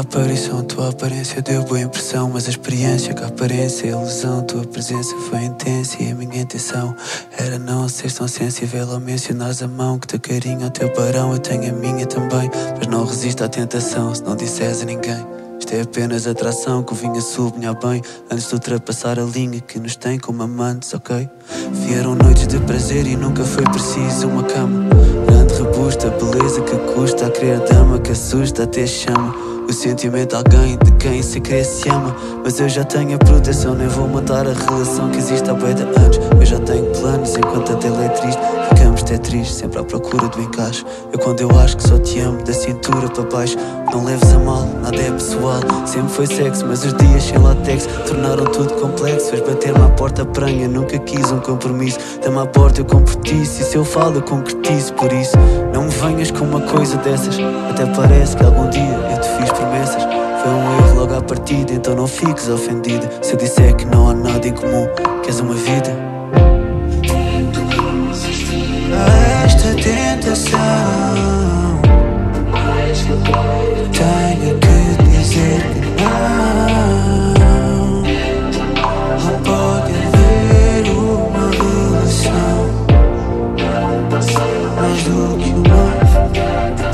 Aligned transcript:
Primeira 0.00 0.02
aparição, 0.02 0.62
tua 0.62 0.88
aparência 0.88 1.42
deu 1.42 1.62
boa 1.62 1.80
impressão 1.80 2.30
Mas 2.32 2.46
a 2.46 2.50
experiência 2.50 3.12
com 3.14 3.22
a 3.22 3.26
aparência 3.26 3.86
é 3.86 3.90
ilusão 3.90 4.42
Tua 4.42 4.64
presença 4.64 5.14
foi 5.28 5.42
intensa 5.42 6.02
e 6.02 6.10
a 6.10 6.14
minha 6.14 6.40
intenção 6.40 6.94
Era 7.36 7.58
não 7.58 7.86
ser 7.86 8.10
tão 8.10 8.26
sensível 8.26 8.90
ao 8.90 8.98
mencionares 8.98 9.62
a 9.62 9.68
mão 9.68 9.98
Que 9.98 10.06
teu 10.06 10.20
carinho 10.20 10.64
ao 10.64 10.70
teu 10.70 10.90
barão, 10.94 11.32
eu 11.32 11.38
tenho 11.38 11.70
a 11.70 11.76
minha 11.76 12.06
também 12.06 12.50
Mas 12.78 12.86
não 12.86 13.04
resisto 13.04 13.44
à 13.44 13.48
tentação 13.48 14.14
se 14.14 14.22
não 14.22 14.34
disseres 14.34 14.80
a 14.80 14.84
ninguém. 14.86 15.26
Isto 15.58 15.74
é 15.74 15.82
apenas 15.82 16.26
atração 16.26 16.82
que 16.82 16.92
o 16.92 16.96
vinho 16.96 17.20
sublinhar 17.20 17.78
bem 17.78 18.00
Antes 18.30 18.48
de 18.48 18.54
ultrapassar 18.54 19.18
a 19.18 19.24
linha 19.24 19.60
que 19.60 19.78
nos 19.78 19.96
tem 19.96 20.18
como 20.18 20.42
amantes, 20.42 20.94
ok? 20.94 21.28
Vieram 21.72 22.14
noites 22.14 22.46
de 22.46 22.58
prazer 22.60 23.06
e 23.06 23.16
nunca 23.16 23.44
foi 23.44 23.64
preciso 23.64 24.28
uma 24.28 24.44
cama. 24.44 24.88
Grande 25.26 25.54
rebusta, 25.54 26.08
beleza 26.10 26.62
que 26.62 26.76
custa 26.94 27.26
A 27.26 27.30
querer 27.30 27.60
dama 27.60 27.98
que 27.98 28.12
assusta 28.12 28.62
até 28.62 28.86
chama 28.86 29.50
o 29.70 29.72
sentimento 29.72 30.34
alguém 30.34 30.76
de 30.78 30.90
quem 30.92 31.22
se 31.22 31.40
crê 31.40 31.62
se 31.62 31.88
ama. 31.88 32.14
Mas 32.42 32.58
eu 32.58 32.68
já 32.68 32.82
tenho 32.82 33.14
a 33.14 33.18
proteção, 33.18 33.74
nem 33.74 33.86
vou 33.86 34.08
matar 34.08 34.44
a 34.46 34.52
relação 34.52 35.08
que 35.10 35.18
existe 35.18 35.48
há 35.48 35.54
bem 35.54 35.74
de 35.74 35.82
anos. 35.82 36.18
Eu 36.38 36.44
já 36.44 36.58
tenho 36.58 36.84
planos, 36.86 37.36
enquanto 37.36 37.72
a 37.72 37.76
tela 37.76 38.04
é 38.04 38.08
triste. 38.08 38.40
Ficamos 38.70 39.02
triste, 39.02 39.54
sempre 39.54 39.78
à 39.78 39.84
procura 39.84 40.28
do 40.28 40.40
encaixe. 40.40 40.84
Eu 41.12 41.18
quando 41.20 41.40
eu 41.40 41.50
acho 41.60 41.76
que 41.76 41.88
só 41.88 41.98
te 41.98 42.18
amo, 42.18 42.42
da 42.42 42.52
cintura 42.52 43.08
para 43.08 43.22
baixo. 43.24 43.56
Não 43.92 44.04
leves 44.04 44.32
a 44.32 44.38
mal, 44.40 44.66
nada 44.82 44.96
é 44.96 45.10
pessoal. 45.12 45.60
Sempre 45.86 46.10
foi 46.10 46.26
sexo, 46.26 46.66
mas 46.66 46.84
os 46.84 46.94
dias 46.94 47.22
sem 47.22 47.38
latex 47.38 47.86
Tornaram 48.06 48.44
tudo 48.46 48.74
complexo, 48.74 49.30
fez 49.30 49.42
bater-me 49.42 49.82
à 49.84 49.88
porta 49.88 50.24
pranha 50.24 50.68
Nunca 50.68 50.98
quis 50.98 51.30
um 51.32 51.40
compromisso, 51.40 51.98
dá-me 52.22 52.38
à 52.38 52.46
porta 52.46 52.80
eu 52.80 52.84
competiço 52.84 53.62
E 53.62 53.64
se 53.64 53.76
eu 53.76 53.84
falo 53.84 54.16
eu 54.16 54.22
concretizo, 54.22 54.92
por 54.94 55.12
isso 55.12 55.36
Não 55.74 55.84
me 55.84 55.90
venhas 55.90 56.30
com 56.30 56.44
uma 56.44 56.60
coisa 56.60 56.96
dessas. 56.98 57.36
Até 57.70 57.86
parece 57.86 58.36
que 58.36 58.44
algum 58.44 58.68
dia 58.70 59.10
eu 59.10 59.20
te 59.20 59.29
então 61.54 61.94
não 61.94 62.06
fiques 62.06 62.48
ofendida. 62.48 63.10
Se 63.22 63.32
eu 63.32 63.36
disser 63.36 63.74
que 63.74 63.84
não 63.84 64.10
há 64.10 64.14
nada 64.14 64.46
em 64.46 64.52
comum, 64.52 64.86
queres 65.22 65.40
uma 65.40 65.54
vida? 65.54 65.90
A 68.92 69.44
esta 69.44 69.74
tentação, 69.74 70.60
tenho 73.92 74.58
que 74.58 75.02
dizer 75.10 75.60
que 75.62 75.80
não. 76.02 76.20
Não 79.24 79.36
pode 79.42 79.92
haver 80.06 80.84
uma 80.92 81.50
relação 81.50 82.60
mais 84.76 85.02
do 85.02 85.36
que 85.38 85.50
uma. 85.50 85.90
Tento 86.32 86.84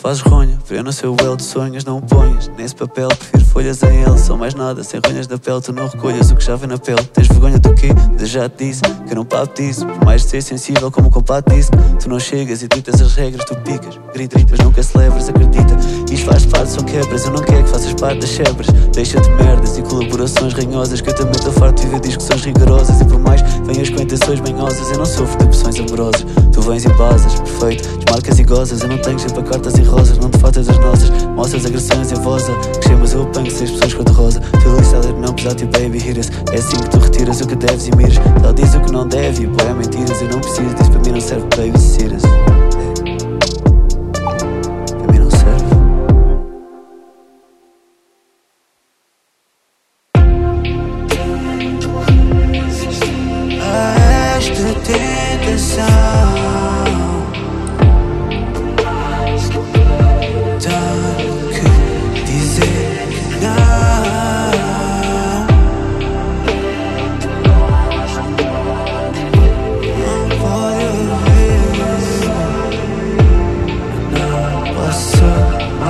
fazes 0.00 0.22
ronha, 0.22 0.58
vê 0.66 0.82
no 0.82 0.92
seu 0.92 1.14
el 1.20 1.36
de 1.36 1.42
sonhos, 1.42 1.84
não 1.84 2.00
ponhas 2.00 2.50
Nesse 2.56 2.74
papel, 2.74 3.08
prefiro 3.08 3.44
folhas 3.44 3.82
em 3.82 4.02
L 4.02 4.18
São 4.18 4.36
mais 4.36 4.54
nada, 4.54 4.82
sem 4.82 4.98
ronhas 5.04 5.28
na 5.28 5.36
pele. 5.36 5.60
Tu 5.60 5.72
não 5.72 5.88
recolhas 5.88 6.30
o 6.30 6.36
que 6.36 6.44
já 6.44 6.56
vem 6.56 6.68
na 6.68 6.78
pele. 6.78 7.02
Tens 7.04 7.28
vergonha 7.28 7.58
do 7.58 7.74
quê? 7.74 7.88
Eu 8.18 8.26
já 8.26 8.48
te 8.48 8.64
disse 8.64 8.82
Que 9.06 9.14
não 9.14 9.24
papo 9.24 9.54
disso. 9.54 9.86
Por 9.86 10.04
mais 10.04 10.22
de 10.22 10.28
ser 10.28 10.42
sensível 10.42 10.90
como 10.90 11.08
o 11.08 11.10
compato 11.10 11.54
disse 11.54 11.70
Tu 11.98 12.08
não 12.08 12.18
chegas 12.18 12.62
e 12.62 12.68
ditas 12.68 13.00
as 13.00 13.14
regras 13.14 13.44
Tu 13.44 13.54
picas, 13.56 14.00
gritas, 14.14 14.58
nunca 14.60 14.82
celebras 14.82 15.28
Acredita, 15.28 15.76
isto 16.10 16.26
faz 16.26 16.46
parte, 16.46 16.70
são 16.70 16.84
quebras 16.84 17.24
Eu 17.26 17.32
não 17.32 17.42
quero 17.42 17.64
que 17.64 17.70
faças 17.70 17.92
parte 17.94 18.20
das 18.20 18.30
chebras. 18.30 18.68
Deixa 18.92 19.20
de 19.20 19.28
merdas 19.30 19.76
e 19.76 19.82
colaborações 19.82 20.54
ranhosas 20.54 21.00
Que 21.00 21.10
eu 21.10 21.14
também 21.14 21.32
estou 21.32 21.52
farto 21.52 21.80
de 21.80 21.86
viver 21.86 22.00
discussões 22.00 22.42
rigorosas. 22.42 23.00
E 23.00 23.04
por 23.04 23.18
mais 23.18 23.42
venhas 23.66 23.90
com 23.90 24.00
intenções 24.00 24.40
manhosas 24.40 24.90
Eu 24.90 24.98
não 24.98 25.06
sofro 25.06 25.38
de 25.38 25.44
opções 25.44 25.78
amorosas 25.78 26.24
Vens 26.60 26.84
e 26.84 26.88
basas, 26.90 27.34
perfeito. 27.34 27.88
Desmarcas 27.98 28.38
e 28.38 28.44
gozas 28.44 28.80
Eu 28.82 28.88
não 28.88 28.98
tenho 28.98 29.18
sempre 29.18 29.42
cartas 29.42 29.74
e 29.74 29.82
rosas 29.82 30.18
Não 30.18 30.30
te 30.30 30.38
faltas 30.38 30.66
das 30.66 30.78
nossas. 30.78 31.10
Mostras 31.34 31.66
agressões 31.66 32.12
em 32.12 32.14
voza 32.16 32.52
Que 32.80 32.88
chamas 32.88 33.12
eu 33.12 33.22
apanho 33.22 33.50
seis 33.50 33.70
pessoas 33.70 33.94
cor 33.94 34.04
de 34.04 34.12
rosa. 34.12 34.40
Feliz 34.62 34.86
seller 34.86 35.14
não 35.16 35.32
pesar 35.32 35.54
teu 35.54 35.66
baby 35.68 35.98
hitters 35.98 36.30
É 36.52 36.56
assim 36.56 36.76
que 36.76 36.90
tu 36.90 36.98
retiras 36.98 37.40
o 37.40 37.46
que 37.46 37.56
deves 37.56 37.88
e 37.88 37.96
miras 37.96 38.16
Ela 38.42 38.52
diz 38.52 38.74
o 38.74 38.80
que 38.80 38.92
não 38.92 39.06
deve 39.06 39.44
e 39.44 39.46
boé 39.46 39.74
mentiras 39.74 40.20
Eu 40.20 40.28
não 40.28 40.40
preciso 40.40 40.74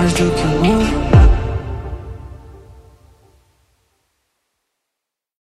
stars 0.01 0.15
do 0.15 0.25
you 0.25 0.63
move? 0.63 1.20